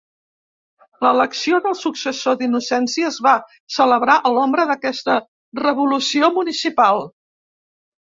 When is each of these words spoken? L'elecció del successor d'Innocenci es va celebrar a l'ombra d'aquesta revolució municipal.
L'elecció 1.05 1.57
del 1.65 1.75
successor 1.81 2.37
d'Innocenci 2.39 3.05
es 3.09 3.19
va 3.25 3.33
celebrar 3.75 4.15
a 4.15 4.31
l'ombra 4.37 4.65
d'aquesta 4.71 5.19
revolució 5.61 6.31
municipal. 6.39 7.05